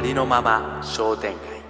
[0.00, 1.60] ありのまま商店街。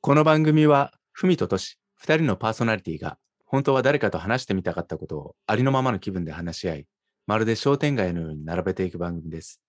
[0.00, 6.86] この番組は文ととし2人のパーソナリティが本当は誰かと話してみたかったことをありのままの気分で話し合い
[7.26, 9.60] まるで商店街のように並べていく番組です。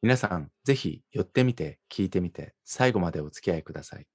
[0.00, 4.06] 皆さんぜひ寄ってみて聞いてみて最後までお付き合いください。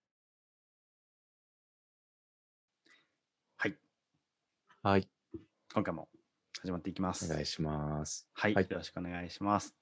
[3.57, 3.77] はい。
[4.81, 5.07] はい。
[5.75, 6.09] 今回も
[6.63, 7.31] 始まっていきます。
[7.31, 8.27] お願いします。
[8.33, 8.67] はい、はい。
[8.67, 9.75] よろしくお願いします。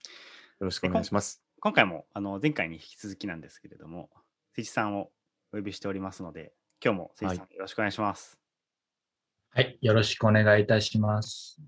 [0.59, 4.09] よろしくお願いします今回もあの前回に引き続きなんですけれども
[4.55, 5.09] 関さんを
[5.53, 8.37] お呼びしておりますので今日も関さん、よろしくお願いします
[9.51, 11.59] はい、よろしくお願いいたします。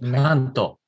[0.00, 0.80] なんと、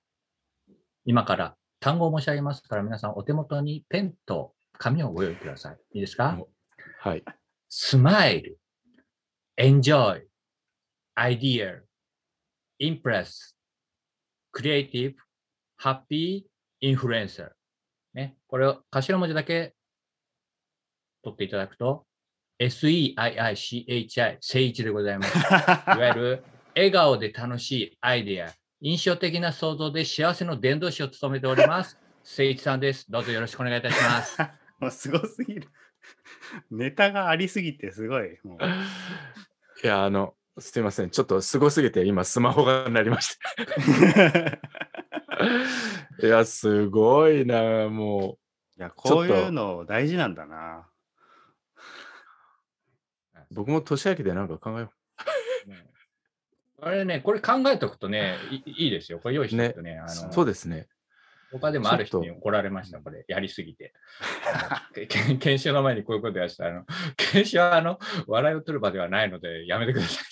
[1.04, 5.78] 今から単語を申し上げますから、皆さんお手元にペンと紙をご用意ください。
[5.92, 6.36] いいですか？
[6.98, 7.24] はい
[7.68, 8.58] スマイル、
[9.56, 10.22] enjoy,
[11.16, 11.82] idea,
[12.80, 13.54] impress,
[14.52, 15.14] creative,
[15.80, 16.46] happy,
[16.82, 17.52] influencer。
[18.14, 19.74] ね、これを頭文字だけ
[21.22, 22.04] 取っていただくと、
[22.60, 25.38] SEIICHI、聖一でございます。
[25.38, 26.44] いわゆる
[26.74, 31.98] 笑顔で楽しいアイデア、印象的な想像で幸せの伝道師を務めております。
[32.22, 33.10] 誠一さんです。
[33.10, 34.38] どうぞよろしくお願いいたします。
[34.80, 35.68] もうすごすぎる
[36.70, 38.58] ネタがありすぎてすごいもう
[39.84, 44.58] いやあのすいませんちょっとすごすぎて今スマホが鳴りました
[46.22, 48.38] いや、すごいな、も
[48.78, 50.88] いやこういうの大事なんだな
[53.34, 53.38] う。
[53.54, 54.92] 僕も年明けでなんか考えよ
[56.80, 59.18] これね、これ考えておくとね、いいいですよ。
[59.18, 60.06] これ用意しておくとね、あう。
[60.06, 60.88] のそうですね。
[61.52, 63.92] 他でもある人に怒られました、これ、やりすぎて。
[65.40, 70.24] 研修の前にこういうことやしたあの、研修はあの笑いを取る場ではないので、やめてください。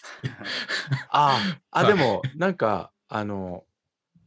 [1.10, 1.36] あ
[1.70, 3.64] あ、はいでも、なんか、あの、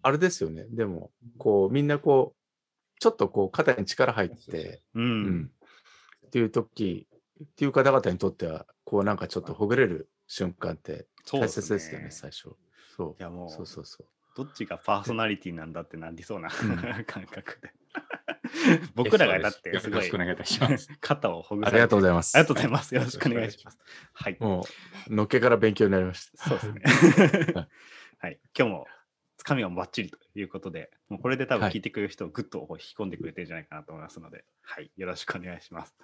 [0.02, 0.66] あれですよね。
[0.70, 5.52] でも、こう、みんなこう、ちょっとこう、肩に力入って、ううんん。
[6.28, 7.08] っていう時、
[7.44, 12.50] っていう方々にとっては、こう、なんかちょっとほぐれる瞬間って大切ですよね、最初。
[12.96, 13.16] そう。
[13.20, 14.08] いやもうそうそうそう。
[14.36, 17.74] どっちがパーソナリティなんだってなりそうなうん 感覚で
[18.96, 20.88] 僕らがだってすごいよろしくお願いいたします。
[21.02, 22.36] 肩をほぐありがとうごいざいます。
[22.38, 22.96] ありがとうございます。
[22.96, 23.80] よろしくお願いします。
[24.14, 24.38] はい。
[24.40, 24.64] も
[25.10, 26.50] う、のっけから勉強になりました。
[26.50, 27.68] そうですねはい。
[28.20, 28.40] はい。
[28.58, 28.88] 今日も
[29.42, 34.92] つかみはバッチリということで、もうこれで多分はい聞いてくれる人をぐっと引き込んでくれてるんじゃないかなと思いますので、はい。
[34.96, 35.96] よろしくお願いします。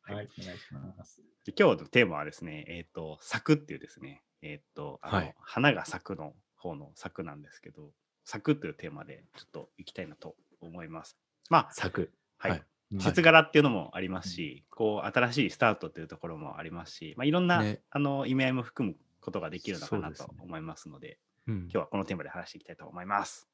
[0.00, 1.20] はいはい、お願いします。
[1.44, 7.90] で今日のテーマはですね、えっ、と、咲くっていうですね、えっ、と、あの、はい花が咲くの方の咲くなんですけど、
[8.24, 11.18] 咲くというテーマでちょっと行きたいなと思います。
[11.50, 12.12] まあ、咲く。
[12.38, 12.50] はい。
[12.52, 21.18] はいうん季節柄っていうのもありますし、こう新しいスタートっていうところもありますし、まあ、いろんな、ねあの意味合いも含むことができるのかなと思いますので、
[21.48, 23.48] うん今日はこのテーマで話していきたいと思います。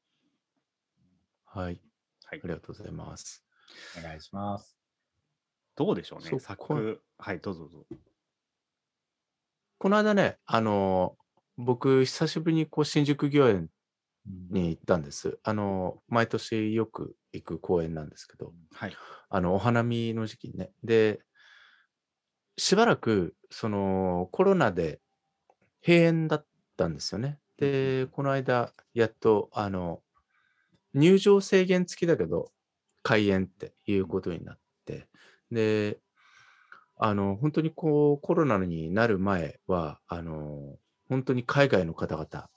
[1.45, 1.79] はい。
[2.25, 3.45] はいあり、がとうございます。
[3.99, 4.77] お願いします。
[5.75, 7.01] どうでしょうね、そう咲こく。
[7.17, 7.85] はい、どうぞどうぞ。
[9.77, 11.23] この間ね、あのー
[11.55, 13.69] 僕、久しぶりにこう新宿御苑
[14.49, 15.39] に行ったんです。
[15.43, 18.95] あのー毎年よく行く公園なんですけど、はい。
[19.29, 20.71] あの、お花見の時期にね。
[20.83, 21.19] で、
[22.57, 25.01] しばらく、その、コロナで
[25.85, 26.45] 閉園だっ
[26.77, 27.39] たんですよね。
[27.57, 30.01] で、この間、やっと、あの、
[30.93, 32.51] 入場制限付きだけど、
[33.03, 35.07] 開園っていうことになって、
[35.51, 35.99] で、
[36.97, 40.77] あの、本当にこう、コロナになる前は、あの、
[41.09, 42.49] 本当に海外の方々、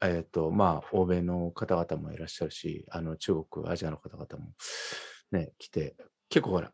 [0.00, 4.52] えっ、と、まあ、欧米の方々もいらっしゃるし、あの、中国、アジアの方々も
[5.32, 5.96] ね、来て、
[6.28, 6.72] 結構ほら、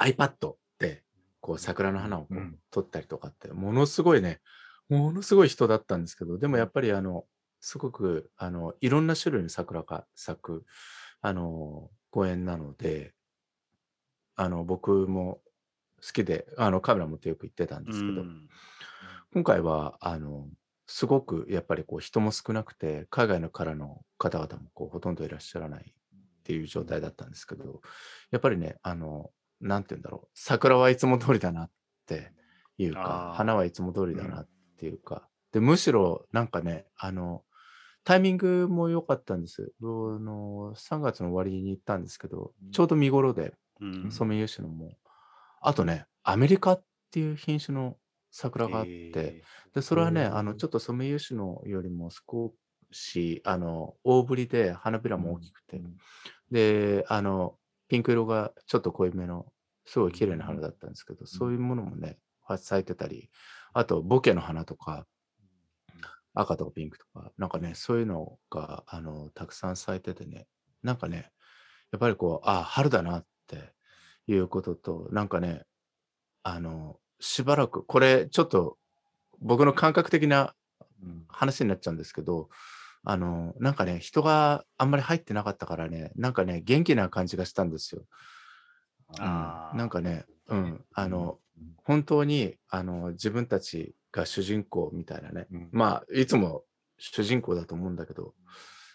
[0.00, 1.04] iPad で、
[1.40, 2.58] こう、桜の花をこううん。
[2.70, 4.40] 撮ったりとかって、ものすごいね、
[4.98, 7.24] ものすごい人だったんですけど、でもやっぱりあの、
[7.60, 10.64] すごく、あの、いろんな種類の桜が咲く、
[11.20, 13.14] あの、公園なので、
[14.36, 15.40] あの、僕も
[16.04, 18.48] 好きで、あの、カメラ持ってよく行ってたんですけど、うん。
[19.32, 20.48] 今回は、あの、
[20.86, 27.80] すごくやっぱりこう人も少なくて、海外のからの方々もこうほとんどいらっしゃらないっていう状態だったんですけど、
[28.30, 29.30] やっぱりね、あの、
[29.60, 31.70] なんて言うんだろう、桜はいつも通りだなっ
[32.06, 32.32] て
[32.76, 34.48] いうか花はいつも通りだなっ
[34.82, 37.44] ていうか、で、むしろなんかね、あの、
[38.02, 39.72] タイミングも良かったんです。
[39.80, 44.10] あの3月の終わりに行ったんですけど、ちょうど見頃で、うん。
[44.10, 44.96] ソメイヨシノも、
[45.60, 47.96] あとね、アメリカっていう品種の
[48.32, 49.42] 桜があって、え。
[49.72, 52.52] で、それはね、あの、ちょっとソメイヨシノよりも少
[52.90, 55.80] し、あの、大ぶりで花びらも大きくて、
[56.50, 57.56] で、あの、
[57.86, 59.46] ピンク色がちょっと濃いめの、
[59.86, 62.18] すごい綺麗な花だったんですけど、そういうものもね、
[62.56, 63.30] 咲いてたり、
[63.72, 65.06] あと、ボケの花とか、
[66.34, 70.46] 赤とかピンクとか、なんかね、そういうのが、あの、たくさん咲いててね、
[70.82, 71.30] なんかね、
[71.90, 73.74] やっぱりこう、ああ、春だなって
[74.26, 75.64] いうことと、なんかね、
[76.42, 78.78] あの、しばらく、これちょっと
[79.40, 80.54] 僕の感覚的な
[81.02, 81.24] うん。
[81.28, 82.48] 話になっちゃうんですけど、
[83.04, 88.02] あの、なんかね、人があんまり入ってなかったからね、なんかね、元気な感じがしたんですよ。
[89.18, 89.24] うん。
[89.24, 89.76] あー。
[89.76, 91.38] なんかね、うん、あの、
[91.84, 95.68] 本当にあの自分たちが主人公みたいなね、うん。
[95.72, 96.64] まあ、いつも
[96.98, 98.34] 主人公だと思うんだけど、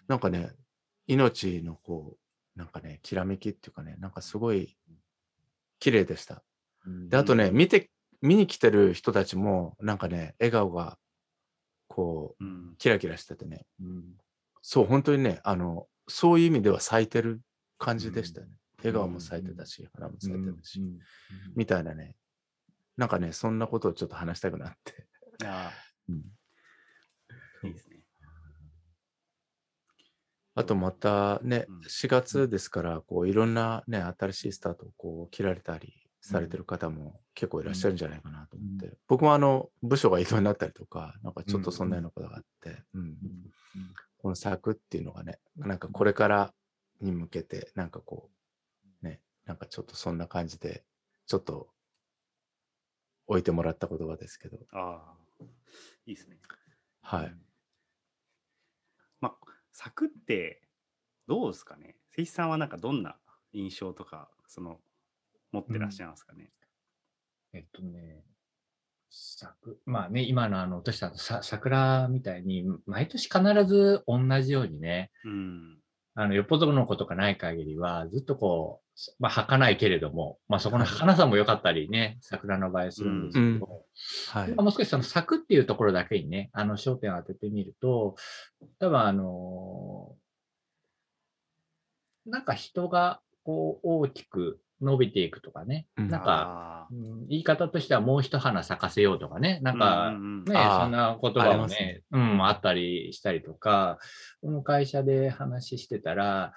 [0.07, 0.51] なんかね、
[1.07, 2.15] 命のこ
[2.55, 4.77] う、なんかね、きらめきっていうかね、なんかすごい
[5.79, 6.43] 綺麗でした。
[6.85, 7.09] うん。
[7.09, 7.89] で、あとね、うん見て、
[8.21, 10.97] 見に来てる人たちも、なんかね、笑顔が、
[11.87, 12.75] こう、うん。
[12.77, 14.03] キラキラしててね、うん。
[14.61, 17.41] そう、本当にね、あの、そういう意味では咲いてる
[17.77, 18.53] 感じでしたよね。
[18.79, 20.99] 笑顔も咲いてたし、花も咲いてたし、うん。
[21.55, 22.15] みたいなね。
[22.97, 25.07] なんかね、そんなことをちょっと話したくなって。
[25.45, 25.71] あ
[26.09, 26.15] うん。
[27.63, 27.97] ーいいですね。
[30.55, 43.15] あとまたねうん、4月ですから、こういろんなね、新しいスタートをこう切られたりされてる方も結構いらっしゃるんじゃないかなと思って、僕もあの、部署が異動になったりとか、なんかちょっとそんなようなことがあって、うん。
[44.17, 46.53] この作っていうのがね、なんかこれから
[47.01, 48.31] に向けて、なんかこ
[49.03, 50.83] う、ね、なんかちょっとそんな感じで、
[51.27, 51.69] ちょっと
[53.27, 55.43] 置いてもらった言葉ですけど、ああ、
[56.05, 56.37] いいですね。
[57.01, 57.35] はい。
[59.21, 59.35] まあ、
[59.71, 60.61] 作って
[61.27, 61.95] どうですかね？
[62.11, 63.17] 関さんはなんかどんな
[63.53, 64.79] 印象とか、その、
[65.51, 66.51] 持ってらっしゃいますかね、
[67.53, 68.23] えっとね、
[69.09, 75.79] 作まあね、今のあの、私ささ桜みたいに、毎年必ず同じようにね、うん。
[76.15, 78.86] あの、よっぽどのことがない限りは、ずっとこう、
[79.19, 83.83] まあ、儚いけれども、まあ、そこの儚さも良かったりね、桜の場合するんですけど、
[84.31, 84.51] はい。
[84.55, 88.15] もう少しその咲くっていうところだけにね、あの焦点を当ててみると、
[88.79, 90.15] 多分あの
[92.25, 96.09] なんか人がこう大きく伸びていくとかね、うん。
[96.09, 96.87] なんか、
[97.29, 100.45] 言い方としてはもう一花咲かせようとかね、なんか、うんうんうん。
[100.45, 103.97] そんな言葉もねね、うん、あったりしたりとか、
[104.41, 106.53] この会社で話してたら、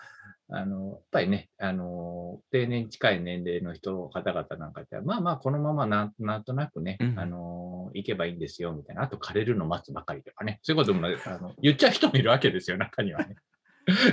[0.53, 9.03] あの、やっぱりね、あの、定年近い年齢の人、方々なんかって、まあまあ、このままなんなんとなくね、うんあの、行けばいいんですよ、みたいな。
[9.03, 10.59] あと、枯れるの待つばかりとかね。
[10.63, 13.37] そういうことも、あの言っちゃう人もいるわけですよ、中にはね。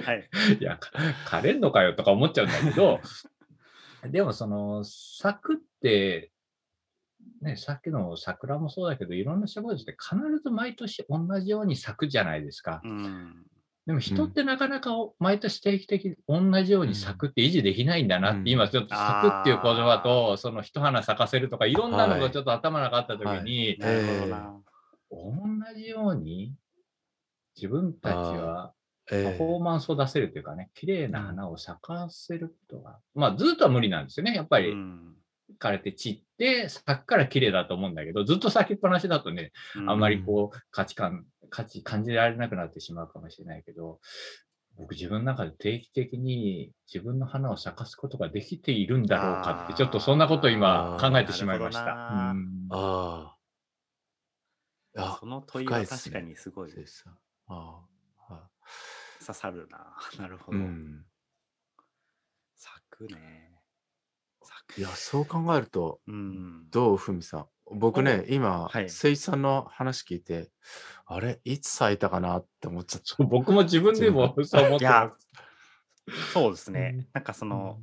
[0.04, 0.30] はい。
[0.60, 0.92] いや、か
[1.25, 3.00] 枯れんのかよとか思っちゃうんだけど、
[4.10, 6.31] でもその、咲くって、
[7.42, 12.81] ね、さっきの桜もそうだけど、いろんな植物って必ず毎年同じように咲くじゃないですか。
[12.83, 13.45] うん。
[13.88, 18.50] でも人ってなかなかお毎年定期的に同じように咲くって維持できないんだなって、うん。
[18.50, 24.54] 今ちょっと咲くっていう言葉と、その一花咲かせるとか、いろんなのがちょっと頭の中あった時に、なるほどな。
[25.10, 26.54] 同じように
[27.56, 28.74] 自分たちは
[29.10, 34.36] パえフォーマンスを出せるというかね、綺麗な花を咲かせることが、まあずっとは無理なんですよね。
[34.36, 34.72] やっぱり。
[34.72, 35.13] うん。
[35.62, 39.54] 枯れて散って咲くから綺麗だと思うんだけど、ずっと咲きっぱなしだとね、
[39.88, 40.00] あん。
[40.00, 44.00] まりこう価値観、価値感じられなくなってしまうかもしれないけど、
[44.78, 51.84] 僕自分の中で定期的に自分の花を咲かすことができているんだろうかって、ちょっとそんなことを今考えてしまいました。
[51.86, 53.38] なるほどなうんああ。
[55.00, 57.06] あその問いは確かにすごいそうです
[57.48, 57.84] あ
[58.30, 58.50] ああ。
[59.19, 59.95] 刺さるな。
[60.19, 60.57] なるほど。
[60.57, 61.06] うん。
[62.56, 63.60] 咲くね。
[64.42, 64.80] 咲く。
[64.80, 66.69] いや、そう考えると、うん。
[66.69, 67.48] どう、ふみさん？
[67.71, 70.50] 僕ね、今、はいせいさんの話聞いて、
[71.06, 73.16] あれ、いつ咲いたかなって思っちゃった。
[73.26, 75.12] 僕も自分でも そう思っていや
[76.07, 76.33] ます。
[76.33, 76.92] そうですね。
[76.95, 77.80] うんなんかその、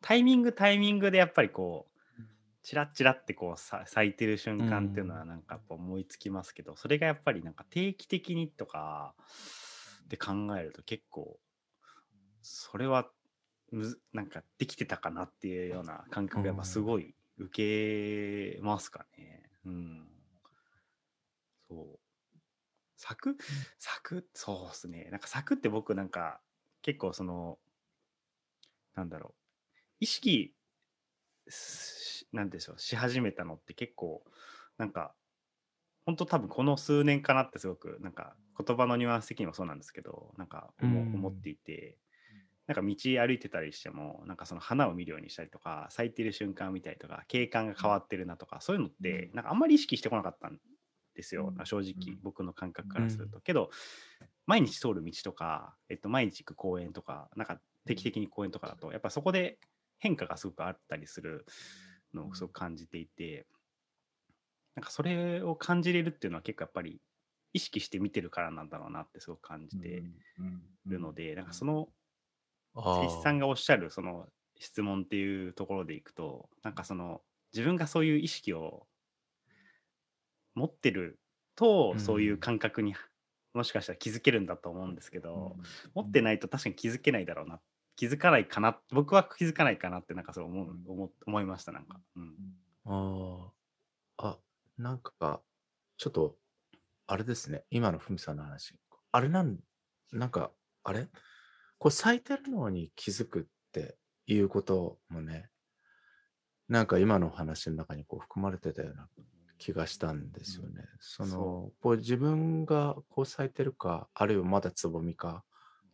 [0.00, 1.92] タイミングタイミングでやっぱりこう、
[2.62, 9.14] チラッチラってこうさ咲いてる瞬間っていうのはなんかやっぱ思いつきますけど、それがやっぱりなんか定期的にとか
[10.08, 11.40] で考えると結構
[12.40, 13.10] それは
[13.72, 17.14] むずなんかできてたかなっていうような感覚がやっぱすごい
[17.44, 19.50] 受けますかね。
[19.64, 20.08] うん。
[21.68, 21.98] そう。
[22.96, 23.36] 咲く
[23.78, 25.08] 咲くそうですね。
[25.10, 26.40] なんか咲くって僕なんか
[26.82, 27.58] 結構その
[28.94, 29.34] なんだろう
[30.00, 30.54] 意識
[31.48, 34.22] しなんでしょうし始めたのって結構
[34.78, 35.14] なんか
[36.04, 41.98] 本当多分この数年かなってすごくなんか言葉のニュアンス的にもそうなんですけどなんか思,、うん思っていて
[42.66, 50.58] なんか道歩いてたりしてもなんかその花を見るようにしたりとか咲いてる瞬間を見たりとか景観が変わってるなとかそういうのってなんかあんまり意識してこなかったん
[51.14, 51.66] ですよ、うん。
[51.66, 52.20] 正直うん。
[52.22, 53.70] 僕の感覚からすると、けど
[54.46, 59.58] 毎日通る道とか、えっと、毎日行く公園とかなんか定期的に公園とかだとやっぱそこで
[59.98, 61.44] 変化がすごくあったりする
[62.14, 63.46] のをすごく感じていて。
[64.74, 67.02] なんかそれを感じれるっていうのは結構やっぱり
[67.52, 70.02] 意識して見てるからなんだろうなってすごく感じて
[70.86, 72.01] るので、なんかそのあ
[72.76, 78.86] 石井さんがおっしゃるその質問っていうところでいくとなんかその自分がそういう意識を
[80.54, 81.20] 持ってる
[81.54, 82.94] とうんそういう感覚に
[83.54, 85.58] もしかしたら気づけるんだと思うんですけど、
[85.94, 87.60] 持ってないと確かに気づけないだろうな。
[87.96, 92.34] 気づかないかな僕は気づかないかなってなんかそう思う思思いましたなんか、うん、
[92.84, 93.52] あ
[94.18, 94.28] あ。
[94.28, 94.40] あ、
[94.78, 95.42] なんか、
[95.98, 96.38] ちょっと、
[97.06, 97.64] あれですね。
[97.70, 98.74] 今のふみさんの話。
[99.12, 99.60] あれなん、
[100.12, 100.52] なんか、
[100.84, 101.08] あれ？
[101.82, 103.96] これ咲いてるのに気づくって
[104.28, 105.48] いうこともね、
[106.68, 109.08] なんか今の話の中にこう含まれてたような
[109.58, 110.84] 気がしたんですよね。
[111.00, 115.42] そのそこう自分がこう咲いてるか、あるいはまだつぼみか、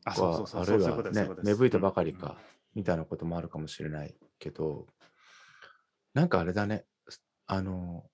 [0.05, 2.19] ああるいはね芽吹いたばかりうん。
[2.19, 2.37] か、
[2.75, 4.85] みたいなこともあるかもしれないけど、
[6.13, 6.85] なんかあれだね、
[7.47, 8.05] あの、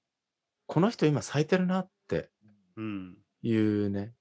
[0.67, 2.31] この人今咲いてるなって
[2.77, 3.17] うん。
[3.43, 4.15] いうね、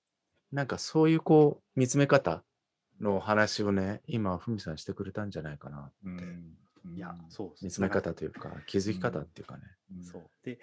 [0.51, 2.43] なんかそういうこう、見つめ方
[3.03, 5.93] のお話をね、今、ふみさんしてくれたんじゃないかなって。
[6.05, 6.57] うん。
[6.95, 9.63] いやそう見つめ方というか、気づき方っていうかね。
[10.01, 10.23] そう。
[10.43, 10.59] で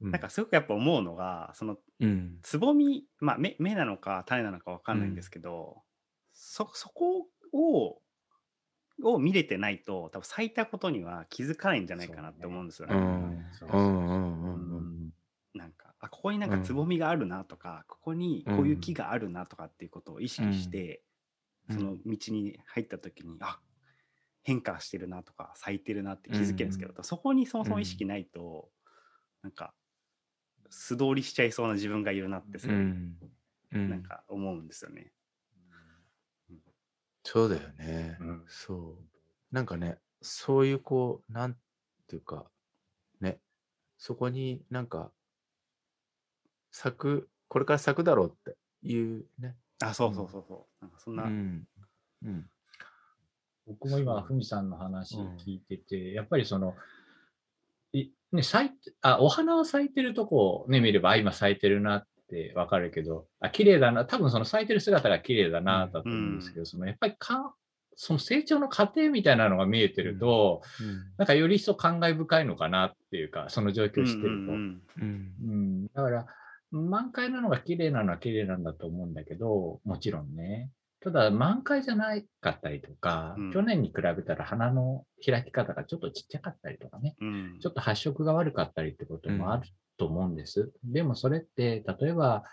[0.00, 0.10] うん。
[0.12, 2.38] なんかすごくやっぱ思うのがそのうん。
[2.42, 5.82] つぼみ、まあ、芽芽なのか種なのかわかんないんですけど、
[6.32, 8.00] そそこを
[9.04, 12.94] を見れてないと多分咲いたことには気づかないんじゃないかなって思うんですよね。
[12.94, 12.98] う。
[12.98, 13.02] ん。
[13.02, 13.18] うん。
[13.62, 14.42] うん。
[14.42, 14.76] うん。
[14.76, 15.10] うん。
[15.54, 21.07] なんかあここになんかつぼみがあるなとか、ここにこういう木があるなとかっていうことを意識して、うん
[21.70, 23.60] その道に入った時にあ
[24.42, 28.70] 変化してるなとか咲いてるなって気づけるんですけど、そこにそもそも意識ないと、
[29.42, 29.74] なんか
[30.70, 33.18] 素通りしちゃいそうな自分がいるなってすごいうん。
[33.72, 33.90] うん。
[33.90, 35.12] なんか思うんですよね。
[37.24, 38.16] そうだよね。
[38.20, 39.08] うんそう。
[39.50, 41.54] なんかね、そういうこう、なん
[42.06, 42.50] ていうか、
[43.20, 43.40] ね、
[43.98, 45.12] そこになんか、
[46.70, 49.56] 咲く、これから咲くだろうっていうね。
[49.80, 50.84] あそうそうそうそう。
[50.84, 51.66] なんかそんな、うん。
[52.24, 52.46] うん。
[53.66, 56.74] 僕も今、ふみさんの話聞いてて、やっぱりその、
[57.92, 67.54] いね、咲いて、あ、お花を咲いてるとこをね、見れば、あ、今咲いてるなってわかるけど、あ、綺麗だな、多分その咲いてる姿が綺麗だな、だと思うんですけど、そのやっぱりか、
[67.94, 70.62] その成長の過程みたいなのが見えてると、
[71.16, 74.28] なんかより一層感慨深いのかなっていうか、その状況を知ってると。
[74.28, 75.32] うんうんうん。
[75.42, 76.26] うん、だから、
[76.70, 80.70] 満開なのが綺麗なのは綺麗なんだと思うんだけど、もちろんね。
[81.00, 83.52] ただ、満開じゃないかったりとか、うん。
[83.52, 87.58] 去年に比べたら花の開き方がちょっとちっちゃかったりとかね、うん。
[87.60, 90.72] ちょっと発色が悪かったりってこともあると思うんです。
[90.84, 92.44] でもそれって、例えば、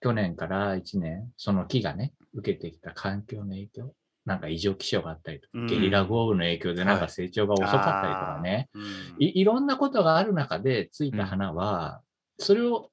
[0.00, 5.66] 去年から1年、その木がね、受けてきた環境の影響、なんか異常気象があったりとか、うん。
[5.66, 9.16] ゲリラ豪雨の影響でなんか成長が遅かったりとかね、うん。
[9.18, 12.02] いいろんなことがある中でついた花は、
[12.38, 12.90] それを、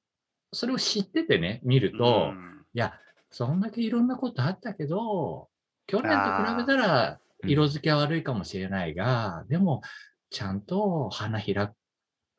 [0.52, 2.64] それを知っててね、見ると、うん。
[2.74, 2.94] いや、
[3.30, 5.48] そんだけいろんなことあったけど、
[5.86, 7.50] 去年と比べたらうん。
[7.50, 9.82] 色付けは悪いかもしれないが、でも、
[10.30, 11.74] ちゃんと花開く、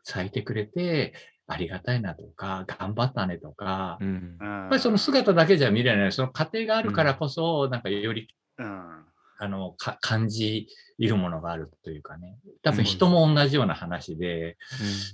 [0.03, 1.13] 咲いてくれて、
[1.45, 4.37] ありがたいなとか、頑張ったねとか、やうん。
[4.65, 9.05] っぱりその姿だけじゃ見れない、その過程があるからこそ、なんかより、うん。
[9.39, 12.39] あの、か感じるものがあるというかね。
[12.63, 14.57] 多分人も同じような話で、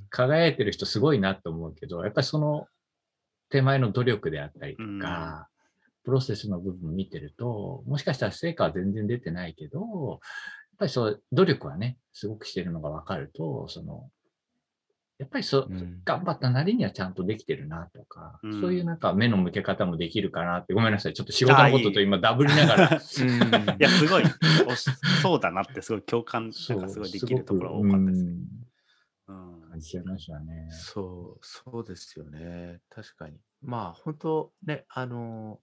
[0.10, 2.68] 輝いてる人すごいなと思うけど、やっぱりその
[3.54, 5.48] 手前の努力であったりとか、
[6.04, 10.20] プロセスの部分見てると、もしかしたら成果は全然出てないけど、やっ
[10.80, 14.10] ぱりそう、努力はね、すごくしてるのが分かると、その、
[15.20, 16.02] やっぱりそう、うん。
[16.04, 18.60] 頑張ったなりにはちゃんとできてるなとか、うん。
[18.60, 23.78] そういうなんか目の向け方もできるかなって、ごめんなさい、ちょっと仕事のことと今ダブりながら、うん。
[23.80, 24.24] いや、すごい。
[25.22, 28.32] そうだなって、すごい共感、なんかすごいできるところが多かったですね。
[29.84, 30.70] ちゃいましたね。
[30.70, 32.82] そう、そうですよね。
[32.90, 33.40] 確かに。
[33.62, 35.62] まあ、本当ね、あの、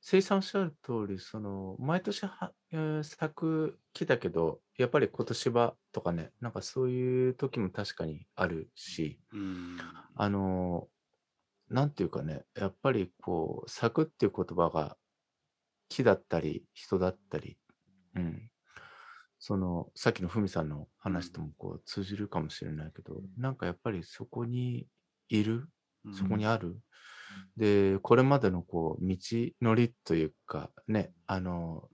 [0.00, 9.78] 生産おっしゃる通り、その、毎年は、えー咲く木だけど、やっぱり今年はとかね、なんかそういう時も確かにあるし、うん
[10.14, 10.88] あの、
[11.68, 14.98] なんていうかね、やっぱりこう、咲くっていう言葉が
[15.88, 17.58] 木だったり、人だったり、
[18.14, 18.50] うん。
[19.48, 24.86] その、さっきのふみさんの話ともこう通じるかもしれないけど、なんかやっぱりそこに
[25.30, 25.70] いる、
[26.12, 26.76] そこにある。
[27.56, 29.16] で、これまでのこう、道
[29.62, 31.88] のりというか、ね、あの、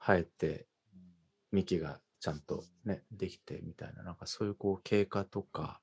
[0.00, 0.66] 生えて、
[1.52, 5.80] 幹がちゃんとね、できてみたいな、なんかそういうこう、経過とか、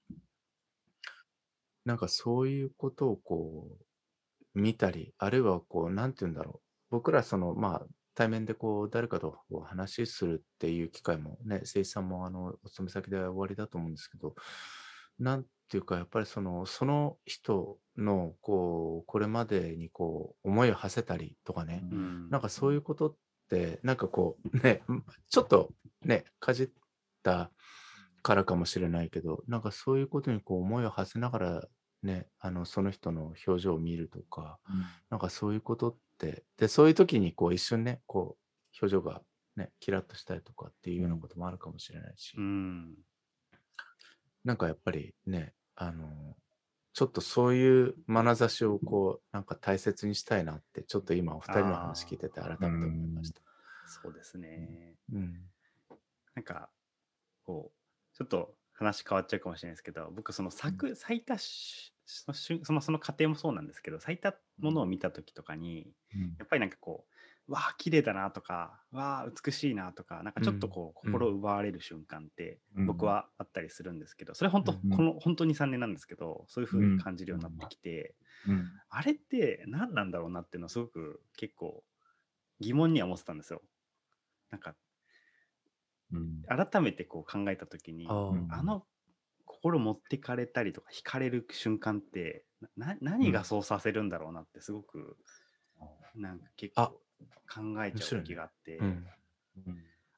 [1.86, 6.70] なんかそういうことをこう、見たり、あるいはこう、なんて言うんだろう。
[6.90, 14.36] 僕らその、まあ、対面でこう、誰かとこう話するっていう機会もね、生さんもあの、お勤め先で終わりだと思うんですけど、
[15.20, 22.30] なんていうか、やっぱりその、その人の、こう、これまでにこう、思いを馳せたりとかね、うん。
[22.30, 24.82] なんかそういうことっって、なんかこう、ね、
[25.30, 26.70] ちょっとね、かじっ
[27.24, 27.52] た
[28.22, 31.68] からかもしれないけど、なんかそういうことにこう思いを馳せながら、
[32.04, 34.60] ね、あのその人の表情を見るとか、
[35.10, 38.46] なんかそういうことって、で、そういう時にこう一瞬ね、こう、
[38.82, 39.22] 表情が
[39.56, 42.96] ね、キラッとしたりとかっていうようなこともあるかもしれないし、うん。
[44.44, 46.36] なんかやっぱりね、あの、
[46.94, 53.42] ちょっとそういう眼差しをこう、なんか大切にしたいなって、ちょっと今お二人の話聞いてて改めて思いました。
[53.86, 54.96] そうですね。
[55.12, 55.52] うん。
[56.36, 56.70] なんか、
[57.44, 65.94] こう、ちょっと話変わっちゃうかもしれないですけど、僕、その咲く、咲いたしその瞬そのその過程もそうなんですけど、咲いたものを見た時とかに、
[66.38, 67.06] やっぱりなんかこ
[67.48, 71.14] う、わあ、綺麗だなとか、わあ、美しいなとか、なんかちょっとこう、うん。
[71.22, 72.86] 心奪われる瞬間って、うん。
[72.88, 74.90] 僕はあったりするんですけど、それ本当、うん。
[74.90, 78.16] この、本当に3年なんですけど、そういう風に感じるようになってきて、
[78.48, 78.72] うん。
[78.90, 81.84] あれって何なんだろうなっていうのはすごく結構
[82.60, 83.62] 疑問には思ってたんですよ。
[84.52, 84.76] なんか
[86.14, 86.44] うん。
[86.48, 88.08] 改めてこう考えた時に
[88.50, 88.86] あの
[89.46, 92.46] 心持ってかれたりとか惹かれる瞬間って
[92.78, 95.18] な何がそうさせるんだろうなってすごく
[96.16, 96.88] なんか結あ。
[96.88, 97.02] 構
[97.48, 99.06] 考えちゃう時があって、うん。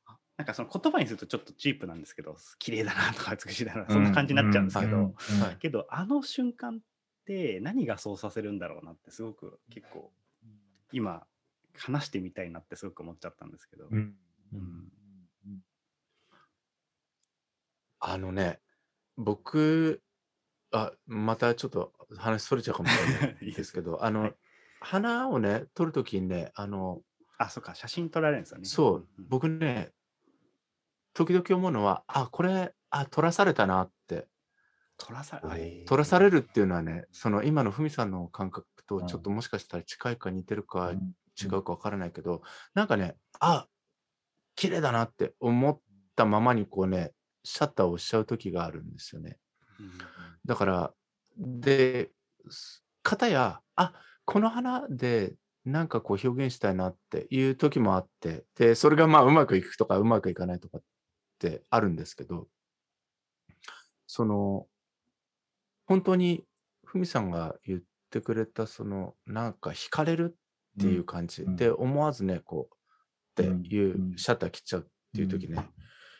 [0.05, 5.03] あなんかその言葉にするとちょっとチープなんですけど綺麗だなとか美しいだなそんな感じになっちゃうんですけど、うん。
[5.03, 5.41] うん。
[5.41, 5.57] はい。
[5.57, 6.79] けどあの瞬間っ
[7.25, 10.11] て何がそうさせるんだろうなってすごく結構
[10.91, 11.25] 今
[11.77, 14.15] 話してみたいなってすごく思っちゃったんですけど、うん。
[14.53, 14.91] うん
[17.99, 18.59] あのね、
[19.17, 20.01] 僕、
[20.71, 24.35] あ、またちょっと話それちゃうかもしれない いいですですけど、あの、はい。
[24.79, 27.01] 花をね、撮るときにね、あの、
[27.37, 28.65] あそうか写真撮られるんですよね。
[28.65, 29.91] そう、僕ね、
[31.13, 34.27] 時々思うのは、あ、これ、あ、撮らされたなって、
[34.97, 41.13] 撮らされ撮らされるっていうのはね、その今のふみさんの感覚とうんちょっともしかしたら近いか似てるかうん。
[41.39, 42.41] 違うかわからないけど、
[42.73, 43.67] なんかね、あ、
[44.55, 45.79] 綺麗だなって思っ
[46.15, 47.11] たままにこうね、
[47.47, 49.37] シャッターを押しちゃう時があるんですよね。
[49.79, 49.91] うん
[50.45, 50.93] だから、
[51.37, 52.11] で、
[52.49, 53.93] す片や、あ、
[54.25, 60.81] この花でなんかこう表現したいなっていう時もあって、で、それがまあうまくいくとかうまくいかないとかっ
[61.39, 62.47] てあるんですけど、
[64.07, 64.67] その、
[65.85, 66.45] 本当に
[66.85, 70.37] ふみさんが言ってくれた、その、なんか惹かれる
[70.79, 71.55] っていう感じうん。
[71.57, 72.75] で、思わずね、こう、
[73.41, 74.13] っていうん。
[74.13, 74.83] うシャッター切っちゃうっ
[75.13, 75.69] ていう時ね、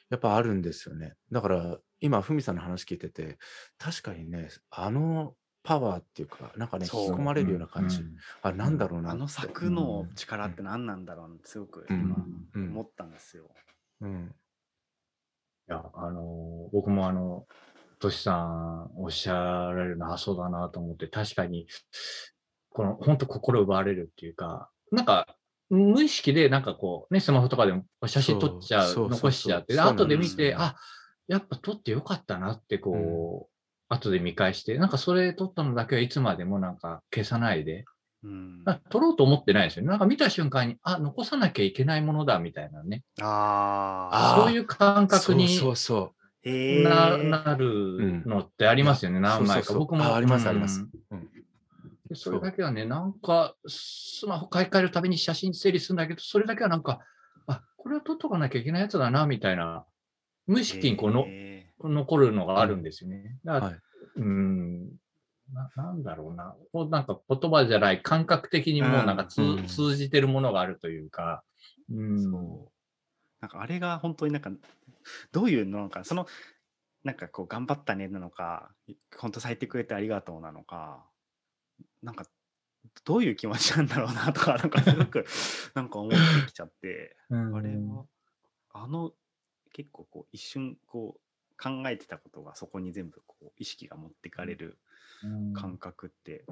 [0.09, 1.15] やっぱあるんですよね。
[1.31, 3.37] だから、今、ふみさんの話聞いてて、
[3.77, 8.01] 確かにね、あのパワーっていうか、なんかね、引きそう込まれるような感じ。
[8.41, 9.17] あ、なんだろうなって。
[9.17, 12.15] あの作の力って何なんだろうなってすごくうん今
[12.55, 13.49] うん思ったんですよ。
[14.01, 14.35] うん。
[15.69, 17.45] いや、あの、僕もあの、
[17.99, 21.67] トシさんおっしゃられるの、あ、そうだなと思って、確かに、
[22.69, 25.36] この、本当心奪われるっていうか、なんか、
[25.69, 30.75] 無意識でなんかこう、ね、スマホとかでも写真撮っちゃう、そう残しちゃって、で後で見て、あ、
[31.27, 33.53] やっぱ撮ってよかったなってこう、
[33.89, 37.85] 後で見返して、なんかそれ撮ったのだけはいつまでもなんか消さないで、
[38.23, 39.89] うん、撮ろうと思ってないですよね。
[39.89, 43.03] なんか見た瞬間に、あ、残さなきゃいけないものだみたいなね。
[43.21, 44.43] ああー。
[44.43, 46.17] そういう感覚にそうそう
[46.83, 47.17] な
[47.57, 49.73] るのってありますよね、ん何枚か。
[49.73, 50.03] 僕も。
[50.03, 50.87] あありますうんあります。
[51.11, 51.23] うん。
[51.23, 51.27] で
[52.15, 56.99] それだけはね、なんか、スマホ買い替えるたびに写真整理するんだけど、それだけはなんか、
[57.47, 59.85] あ、これは撮っとかなきゃいけないやつだな、みたいな、
[60.45, 63.37] 無意識にこの、へ残るのがあるんですよね。
[63.43, 63.79] だからはい。
[64.17, 64.89] うん
[65.53, 66.55] な、なんだろうな。
[66.71, 71.43] こうなんか言葉じゃない、感覚的にもうなんか通,、うん通じてるものがあるというか。
[71.89, 72.77] うん、ーそう
[73.39, 74.51] なんかあれが本当になんか
[75.31, 76.27] どういうのなのかその
[77.03, 78.71] なんかこう頑張ったねなのか
[79.17, 81.05] 本当咲いてくれてありがとうなのか
[82.07, 82.25] なんか
[83.05, 85.25] どういう気持ちなんだろうなとかなんかすごく
[85.75, 87.17] なんか思ってきちゃって。
[87.29, 87.55] うん。
[87.55, 88.07] あれは、
[88.71, 89.13] あの、
[89.73, 94.79] 結構こう、一瞬こう、考えてたことがそこに全部こう、意識が持ってかれる
[95.23, 95.53] うん。
[95.53, 96.45] 感覚って、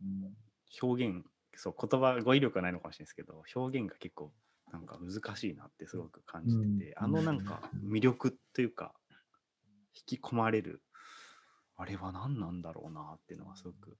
[0.00, 0.36] うん。
[0.82, 1.24] 表現、
[1.54, 4.32] そう、言葉、語彙力はないのかもしれないですけど、表現が結構、
[4.72, 7.04] なんか難しいなってすごく感じてて、うん。
[7.04, 8.94] あのなんか魅力というか、
[9.94, 10.82] 引き込まれる、
[11.76, 13.98] あれは何なんだろうなっていうのはすごく、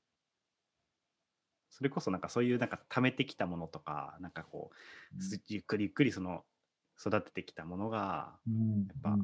[1.70, 4.70] それこそなんかそういうなんか貯めてきたものとか、なんかこ
[5.18, 6.44] う、すゆっくりゆっくりその
[7.00, 9.20] 育ててきたものがうんやっぱ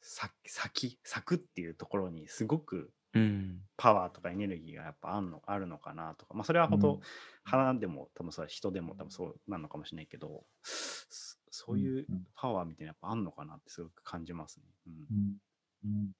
[0.00, 3.62] 咲き咲き咲くっていうところにすごくうん。
[3.76, 7.00] パワーとかエネルギーがやっぱあるのあるのかなとか、まあ、それは本当、うん。
[7.44, 14.66] 花でも多分そう人でも多分そうなのかもしれないけどそそういううんパワーみたいなやっぱあるのかなってすごく感じますね。
[14.86, 15.08] うん。
[15.10, 15.38] うん。
[15.84, 16.12] うん。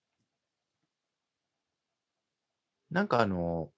[2.91, 3.73] なんかあの、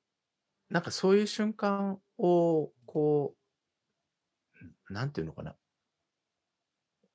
[0.70, 3.34] なんかそういう瞬間を、こ
[4.90, 5.56] う、なんていうのかな。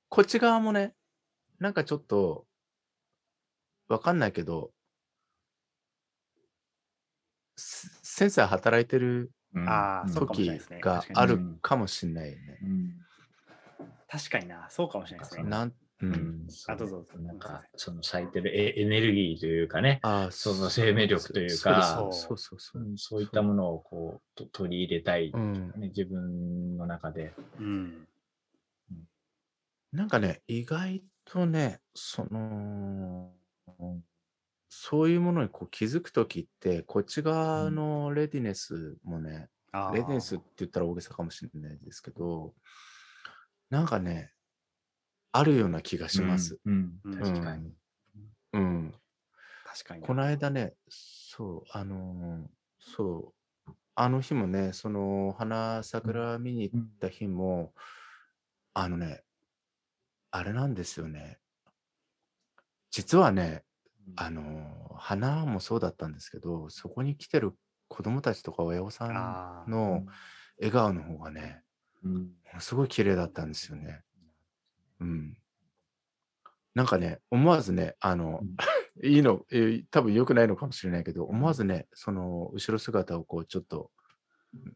[0.08, 0.96] こっち側もね、
[1.60, 2.46] なんかちょっと、
[3.88, 4.72] わかんないけど、
[7.56, 9.32] セセンサー働いてる
[10.16, 12.60] 時があにるかもしれないよね。
[12.64, 12.96] うん
[14.12, 15.44] 確かにな、そうかもしれないですね。
[15.44, 22.60] なんう、うんんあどうぞなんか、その咲いてるエエネルギーというかね、あーその生命力というかそうそうそう。
[22.60, 25.74] そううんそういったものをこうと取り入れたい、うん。
[25.78, 27.34] ね、自分の中で。
[27.60, 28.08] うん。
[29.92, 33.34] なんかね、意外とね、その、
[34.70, 39.50] そういうものにこう気づくときって、こっち側のレディネスもね、
[39.94, 42.54] レディネスって言ったら大げさかもしれないですけど、
[43.72, 44.32] なんかね、
[45.40, 46.60] あるような気がします。
[46.66, 47.00] うん。
[47.04, 47.74] うん確かに。
[48.54, 48.96] うん。
[49.66, 50.08] 確かにな。
[50.08, 52.48] この間ね、そう、あのー
[52.80, 53.34] そ
[53.68, 57.74] う、あの日もね、その花桜見に行った日も、
[58.74, 59.24] あのね、
[60.32, 61.40] あれなんですよね。
[62.92, 63.64] 実はね、
[64.16, 67.54] あのー花もそうだったんですけど、そこに来てる
[67.88, 69.08] 子供たちとか親御さ
[69.66, 70.04] んの
[70.58, 71.64] 笑顔の方がね、
[72.04, 74.02] うんすごい綺麗だったんですよね。
[75.00, 75.38] うん。
[76.76, 78.42] なんかね、思わずね、あの、
[79.04, 83.92] いいの、えー多分良くないのかもしれないけど、思わずね、その後ろ姿をこう、ちょっと、
[84.54, 84.76] うん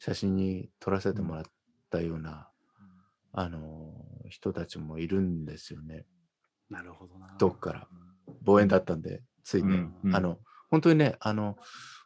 [0.00, 1.44] 写真に撮らせてもらっ
[1.88, 2.50] たような、
[3.32, 6.04] あのー人たちもいるんですよね。
[6.68, 7.34] なるほどな。
[7.38, 7.88] どっから。
[8.42, 11.56] 望遠だったんで、ついね、うんうんあの、本当にね、あの、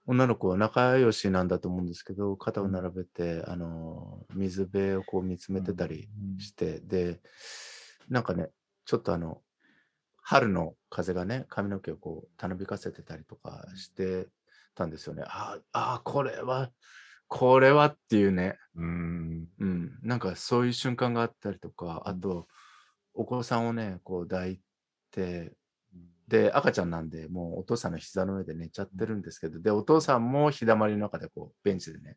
[0.09, 7.21] 女の子は仲良しなんだと思うんですけど、肩を並べて、あの、水辺をこう見つめてたりして、で、
[8.09, 8.49] なんかね、
[8.87, 9.42] ちょっとあの、
[10.23, 14.29] 春の風がね、髪の毛をこう、たなびかせてたりとかして
[14.75, 15.25] たんですよね。
[15.27, 16.71] あああ、これは、
[17.27, 19.47] これはっていうね、うん。
[19.59, 22.49] うん、なんかそういう瞬間があったりとか、あと、
[23.12, 24.62] お子さんをね、こう抱い
[25.11, 25.53] て、
[26.28, 32.16] で、赤ちゃんなんで、もうお父さんの膝の上で寝ちゃってるんですけど、で、お父さんも日だまりの中でこう、ベンチでね、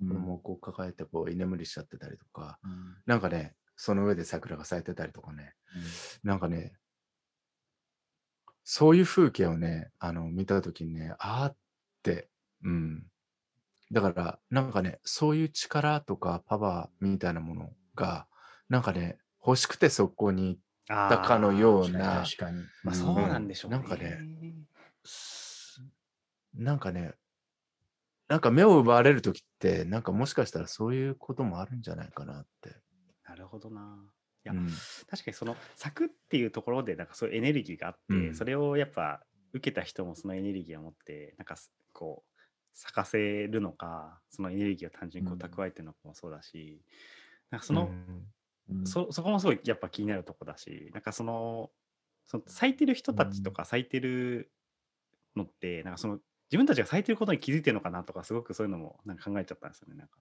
[0.00, 2.58] 子供をこう抱えてこう、居眠りしちゃってたりとか、
[3.06, 5.52] なんかね、その上で桜が咲いてたりとかね、
[6.22, 6.72] なんかね、
[8.64, 11.56] そういう風景をね、あの、見たときにね、あーっ
[12.02, 12.30] て、
[12.64, 13.04] うん。
[13.92, 18.26] だから、なんかね、そういう力とかパワーみたいなものが、
[18.70, 22.62] なんかね、欲しくてそこに行ったかのような、確かに。
[22.82, 23.78] まあそうなんでしょうね。
[23.78, 24.18] なんかね
[25.04, 25.82] す
[26.54, 27.14] なんかね、
[28.28, 32.76] なんか目を奪われるときって、なんかもしかしたらそういうこともあるんじゃないかなって。
[33.26, 33.98] なるほどな。
[34.44, 34.68] いやうん
[35.08, 39.22] 確かにその咲くっていうところでなんかそういうエネルギーがあって、うんそれをやっぱ
[39.54, 42.42] 受けた人もそのエネルギーを持ってなんかすこう
[42.74, 46.82] 咲かせるのかそのエネルギーを単純にこううん蓄えてるのかもそうだし、
[47.50, 47.90] なんかその、
[48.68, 48.76] うん。
[48.76, 51.70] うんそそこもすごいやっぱ気になるとこだしなんかその
[52.26, 54.52] その咲いてる人たちとか咲いてる
[55.36, 60.20] のって、なんかその自分たちが咲いてることに気づいてるのかなとかすごくそういうのもなんか考えちゃったんですよねなんか。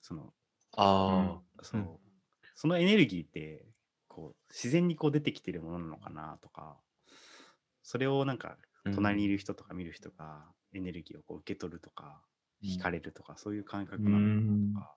[0.00, 0.32] その
[0.76, 1.96] あそう、うん。
[2.54, 3.66] そのエネルギーって
[4.08, 6.80] こう自然にこう出てきてるものなのかなとか
[7.82, 12.22] それをなんかあ、隣にいる人とか見る人がエネルギーをこう受け取るとか、
[12.62, 12.78] うん。
[12.78, 14.96] 惹かれるとかそういう感覚なのかなとか、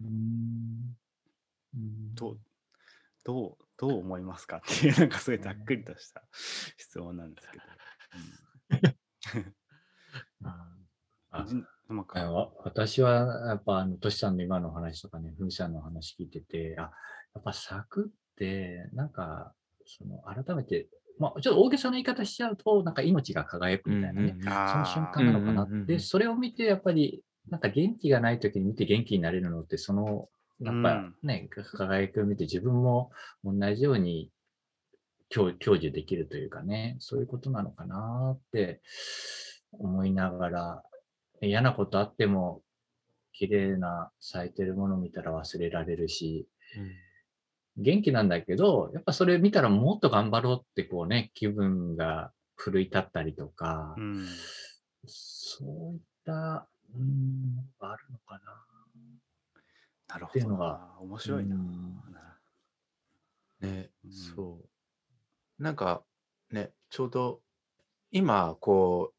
[0.00, 0.96] うん。
[2.14, 2.40] どう
[3.24, 4.58] どうどう思いますか？
[4.58, 6.22] っていうなんかそういうざっくりとした
[6.76, 7.64] 質問なんですけど。
[12.64, 16.90] 私はやっぱあのトシさんの今の話とかね、ふみさんの話聞いてて、あ、や
[17.40, 19.54] っぱ咲くって、なんか、
[19.86, 26.00] その改めて、まあちょっと大げさな言い方しちゃうと、なんか命が輝くみたいなね、その瞬間なのかなって、うんうんうんうん。
[26.00, 30.28] それを見てやっぱり、なんか元気がない時に見て元気になれるのって、その、
[30.60, 33.10] やっぱね、輝きを見て自分も
[33.44, 34.30] 同じように
[35.30, 38.82] 享享受できるというかね、そういうことなのかなって
[39.72, 40.82] 思いながら、
[41.40, 42.62] 嫌なことあっても、
[43.32, 46.46] 綺麗な咲いてるもの見たら忘れられるし、
[47.78, 54.26] 元気なんだけど、やっぱそれ見たらもっと頑張ろうってこうね、気分が奮い立ったりとか、うん。
[55.06, 58.60] そういった、うん、あるのかな。
[60.08, 60.88] なるほっていうのが。
[61.00, 61.54] 面白いな。
[61.54, 62.00] うん。
[63.60, 64.58] ね、うんそ
[65.58, 65.62] う。
[65.62, 66.02] なんか
[66.50, 67.40] ね、ちょうど
[68.10, 69.12] 今、こ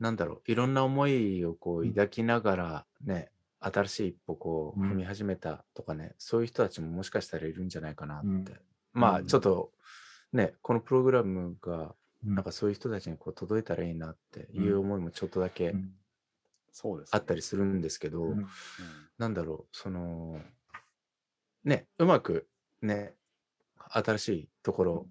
[0.00, 1.90] う、なんだろう、いろんな思いをこううん。
[1.90, 3.30] 抱きながらね、
[3.60, 4.92] 新しい一歩こううん。
[4.92, 8.26] 踏み始めたとかね、そういう人たちももしかしたらいるんじゃないかなって。
[8.26, 8.46] うん。
[8.94, 9.26] まあ、うん。
[9.26, 9.72] ちょっと
[10.32, 12.34] ね、このプログラムが、うん。
[12.34, 15.90] なんかそういう人たちにこう届いたらいいなっていう思いもちょっとだけうん
[16.80, 18.38] そうです、あったりするんですけど、うん。
[18.38, 18.48] うん。
[19.18, 20.40] なんだろう、その、
[21.64, 22.48] ね、うまく
[22.82, 23.16] ね、
[23.90, 25.06] 新しいところ、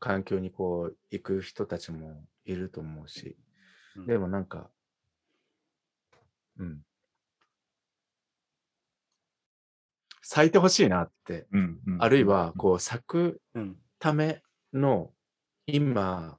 [0.00, 3.38] 環境にこう、行く人たちもいると思うし、
[3.96, 4.06] うん。
[4.06, 4.70] でもなんか、
[6.58, 6.82] うん。
[10.20, 12.02] 咲いてほしいなって、うんうん。
[12.02, 13.76] あるいは、こう、咲くうん。
[13.98, 14.42] ため
[14.74, 15.10] の、
[15.66, 16.38] 今、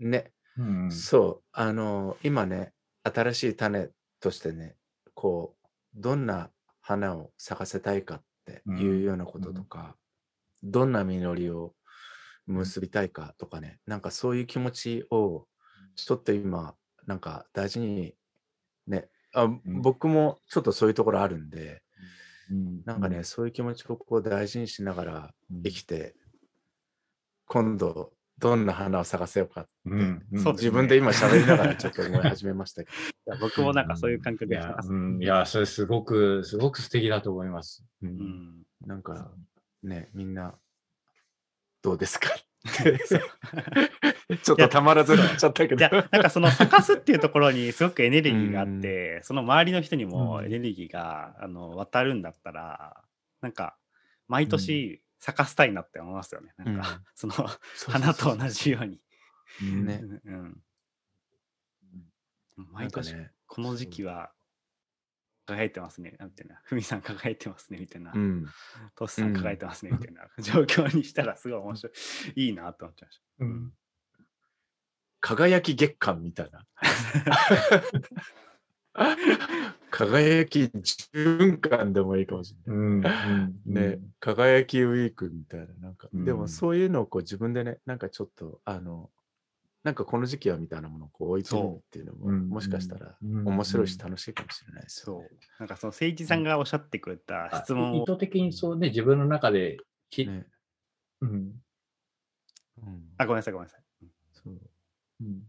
[0.00, 0.90] ね、うんうん。
[0.90, 2.72] そう、あの、今ね、
[3.04, 3.88] 新しい種
[4.20, 4.76] としてね、
[5.14, 9.96] こう、どんな花を咲かせたいかっていうようなこととか、
[10.62, 11.74] どんな実りを
[12.46, 15.46] 結びたいかとかね、なんかそういう気持ちを、
[15.96, 16.74] ちょっと今、
[17.06, 18.14] なんか大事に、
[18.86, 21.82] ね、あ僕もちょっとそういうところあるんで、
[22.50, 22.82] うん。
[22.84, 25.62] なんかね、そういう気持ちをこう大事にしながらうん。
[25.62, 26.14] 生きて、
[27.46, 28.12] 今度、
[28.42, 30.42] どんな花を咲かせようかって、うんうん。
[30.42, 32.96] そう自分で今喋りながらちょっと思い始めましたけど。
[33.34, 34.92] いや僕もなんかそういう感覚で話す。
[34.92, 37.84] うんいや、それすごく、すごく素敵だと思います。
[38.02, 38.12] ううん。
[38.14, 39.30] んなんか
[39.84, 40.56] ね、みんな、
[41.82, 42.30] どうですか
[44.42, 45.88] ちょっとたまらずに言っちゃったけど。
[45.88, 53.04] なんかその咲かすっていうところにすごくエネルギーがあって、その周りの人にもエネルギーが、あの渡るんだったら、
[53.40, 53.76] なんか
[54.26, 56.52] 毎年咲かせたいなって思いますよね。
[56.56, 57.32] なんか、うん その
[57.88, 59.00] 花と同じように。
[59.60, 60.62] ねうんうん
[62.56, 64.32] な毎年ね、この時期は
[65.46, 66.60] 輝いてますね、みたいな。
[66.64, 68.12] ふみさん輝いてますね、みたいな。
[68.12, 68.46] うん。
[68.96, 71.90] トスさん輝いてますね、みたいな 状況にしたらすごい面白
[72.34, 72.42] い。
[72.46, 73.44] いいなと思っちゃいました。
[73.44, 73.72] うん
[75.20, 76.66] 輝き月間みたいな。
[79.90, 82.78] 輝き循環でもいいかもしれない。
[82.78, 83.04] うん
[83.66, 86.38] うんね、輝きウィークみたいな、なんか、でうん。
[86.38, 89.10] もそういうのをこう自分でね、なんかちょっと、あの、
[89.82, 93.48] なんかこの時期はみたいなものをこう置いてみるっていうのも、うんもしかしたらうん。
[93.48, 95.28] 面白いし楽しいかもしれないですよね。
[95.28, 95.38] そう。
[95.58, 99.78] なんかその誠一さんがおっしゃってくれたあ質問を、意図的にそうね、自分の中で
[100.10, 100.46] き、ね。
[101.20, 101.30] うん。
[101.30, 103.02] うん。
[103.18, 103.82] あ、ごめんなさい、ごめんなさい。
[104.32, 104.60] そう。
[105.20, 105.42] うん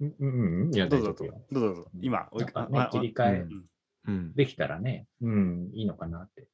[0.00, 1.90] うんうんうんいやどうぞどうぞうぞどうぞ。
[2.00, 3.64] 今、おいああね切り替えうん
[4.06, 4.32] うん。
[4.34, 6.48] できたらね、うん、いいのかなって。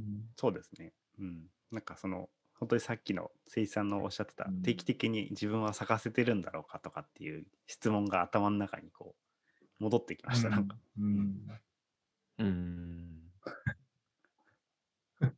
[0.00, 0.92] うんそうですね。
[1.18, 1.50] うん。
[1.70, 2.28] なんかその、
[2.58, 9.14] 本当にさっきの誠一さんのおっしゃってた、うん定期的に自分は咲かせてるんだろうかとかっていう質問が頭の中にこ
[9.80, 10.48] う、戻ってきました。
[10.48, 10.76] なんか。
[10.98, 11.36] うん
[12.38, 13.32] うん。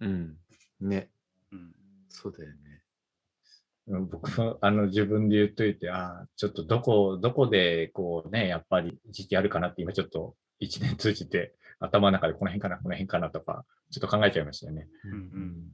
[0.00, 0.38] うん。
[0.80, 1.10] ね、
[1.52, 1.74] うん。
[2.08, 2.63] そうだよね。
[3.86, 14.88] うん僕もあの自分で言っといて、ああ、ちょっとどこ、どこでこうね、やっぱり時期あるかなって今ちょっと一年通じて頭の中でこの辺かな、この辺かなとか、ちょっと考えちゃいましたよね。
[15.04, 15.72] うんうん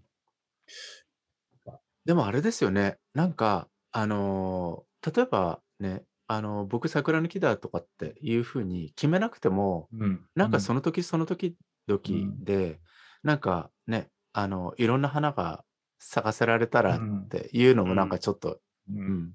[2.06, 2.96] でもあれですよね。
[3.14, 10.26] なんか、あのー例えばね、あのー僕桜の木だとかっていうふうに決めなくても、うん。
[10.34, 12.80] なんかその時その時々うんで、
[13.22, 15.64] なんかね、あの、いろんな花が
[16.00, 17.20] 咲かせられたらうん。
[17.20, 18.58] っていうのもなんかちょっと、う
[18.88, 19.12] うん。
[19.26, 19.32] ん、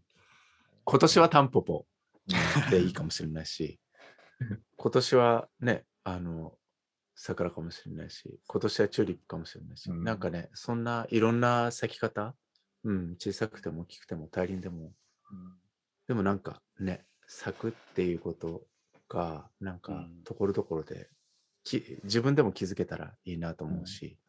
[0.83, 1.85] 今年はタンポポ
[2.71, 3.79] でいいかもしれないし、
[4.75, 6.57] 今年はね、あの、
[7.15, 10.03] 桜かもしれないし、今年はチューリップかもしれないし、うん。
[10.03, 12.35] なんかね、そんないろんな咲き方、
[12.83, 14.91] うん、小さくても大きくても大輪でも、
[16.07, 18.67] でもなんかね、咲くっていうこと
[19.07, 20.23] が、なんかうん。
[20.23, 21.09] ところどころで、
[21.63, 24.24] き自分でも気づけたらいいなと思うし、うん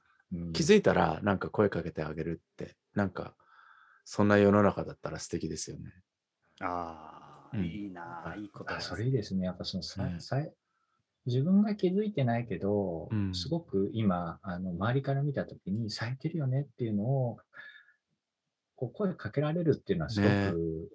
[0.53, 3.35] 気づいたらなんか声かけてあげるって、なんか
[4.05, 5.93] そんな世の中だったら素敵ですよね。
[6.61, 7.65] ああ、うん。
[7.65, 9.47] いいなあ、いいことあそれいいですね。
[9.47, 10.53] やっぱそのさ、ねさい
[11.27, 13.35] 自分が気づいてないけど、うん。
[13.35, 17.39] すごく今、あの周りから見たときに咲いてるよねっていうのを、
[18.77, 20.53] こう声かけられるっていうのはすごね。
[20.53, 20.91] く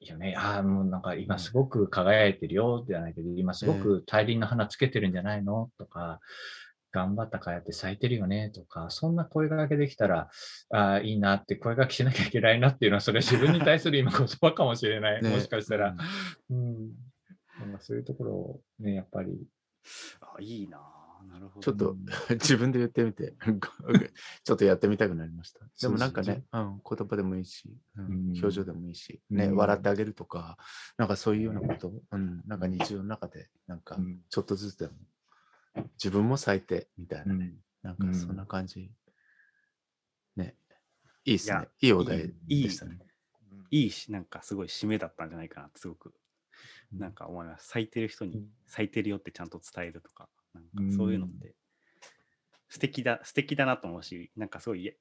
[0.00, 0.34] いいよね。
[0.36, 6.20] ああ、もうなんか今すごく輝いてるよじゃないけど、今すごく大輪の花つけてるんじゃないのとか、
[6.92, 10.28] 頑張ったからやって咲いてるよねとか、そんな声掛けできたら、
[10.70, 15.22] ああ、いいなって声掛けしなきゃいけないなっていうのは、それ自分に対する今言葉かもしれない。
[15.22, 15.94] ねもしかしたら
[16.50, 16.56] うん。
[16.56, 16.90] うん。
[17.60, 19.46] なんかそういうところをね、やっぱり。
[20.20, 21.62] あいいなあなるほど。
[21.62, 21.96] ちょっと
[22.34, 23.34] 自分で言ってみて、
[24.44, 25.60] ちょっとやってみたくなりました。
[25.80, 30.56] でもなんかね、うん、言葉でもいいし、うんうん表情でもいいし、ね、うん笑ってあげるとか、
[30.96, 34.94] なんかそういうようなこと、うん、なんか日常の中で、なんかうんちょっとずつでも、
[35.94, 38.90] 自分も咲いて、みたいなね、うんなんかそんな感じ。
[40.36, 40.54] ね、
[41.24, 41.66] いいっすね。
[41.80, 42.98] いいお題いいでしたね。
[43.70, 46.12] いいし、なんかすごい締めだったんじゃないかなってすごく、
[46.92, 47.68] うんなんか思います。
[47.68, 51.54] 咲いてる人にうん咲いてるよってちゃんと伝えるとか、なんうんかそういうのって
[52.68, 54.94] 素敵だ、素敵だなと思うし、なんかすごい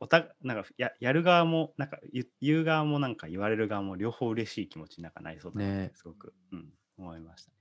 [0.00, 7.56] おたなんかややる側もなんか言言う側もなんか言われる側も両方嬉しい気持ちになんかなりそうだなってねすごく、うん、思いましたね。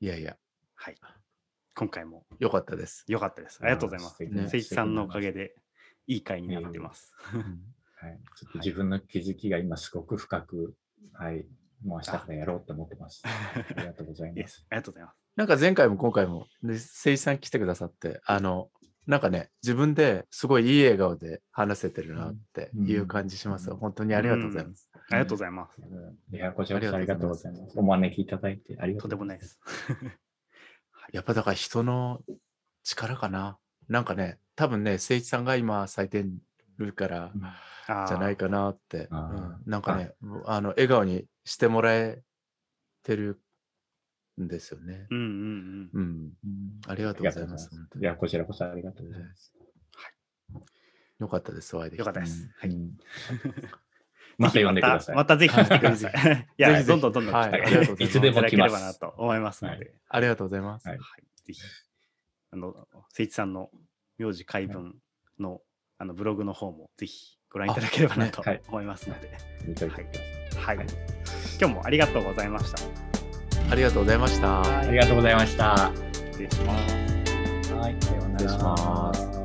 [0.00, 0.36] いやいや、
[0.76, 0.96] はい。
[1.74, 3.04] 今回もよかったです。
[3.08, 3.58] 良かったです。
[3.60, 4.24] ありがとうございます。
[4.24, 5.54] ねせいちさんのおかげで
[6.06, 7.12] いい回になってます。
[7.34, 7.40] うん
[7.96, 10.74] はい、 ちょっと自分の気づきが今すごく深く、
[11.12, 11.46] はい、
[11.84, 13.22] もう明日からやろうと思ってます。
[13.24, 14.66] ありがとうございますす。
[14.70, 15.16] ありがとうございます。
[15.36, 18.70] なんか前回も今回も、で誠一さん来てくださって、あの、
[19.06, 23.70] なんかね、自分ですごいいい笑顔で話せてるなっていう感じします。
[23.70, 24.90] うん本当にありがとうございます。
[25.10, 25.80] ありがとうございます。
[26.32, 27.78] いや、こちらこそありがとうございます。
[27.78, 29.08] お招きいただいてありがとうございま。
[29.08, 30.25] とんでもないですす。
[31.12, 32.22] やっぱだから人の
[32.82, 33.58] 力かな。
[33.88, 36.24] なんかね、多分ね、誠一さんが今咲いて
[36.78, 37.32] るから
[38.08, 38.46] じゃないか。
[38.46, 40.12] かなって、うんなんかね、
[40.46, 42.22] あの笑顔にしてもらえ
[43.02, 43.40] てる
[44.40, 45.06] んですよね。
[45.10, 45.90] うんうんうん。
[45.92, 46.32] うん。
[46.44, 47.74] うんありがとうございます。
[47.74, 49.52] いますいや、こちらこそありがとうございます。
[51.18, 52.48] よかったです、お会いできてよかったです。
[52.58, 52.76] はい。
[54.38, 55.16] うんまた呼んでください。
[55.16, 56.12] またまたぜひ来てください。
[56.58, 60.88] いや、 ぜひぜひどんどんどんどんはい来てありがとうございますいつでも来ますなと思いますので、ありがとうございます。
[60.88, 61.60] はいはい、ぜひ、
[62.52, 63.70] あの、せいちさんの
[64.18, 64.94] 名字解文
[65.38, 65.60] の、
[65.98, 69.30] あのブログの方もぜひご覧いただければなと思いますので。
[70.58, 70.78] はい
[71.58, 73.06] 今日もありがとうございました。
[73.70, 74.78] ありがとうございました。
[74.78, 75.90] ありがとうございました。
[76.12, 77.74] 失礼します。
[77.74, 79.35] はい、さようなら失礼します。